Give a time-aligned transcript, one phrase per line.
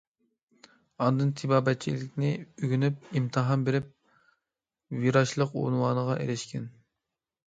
[1.07, 3.91] ئاندىن تېبابەتچىلىكنى ئۆگىنىپ، ئىمتىھان بېرىپ
[5.05, 6.67] ۋىراچلىق ئۇنۋانىغا ئېرىشكەن.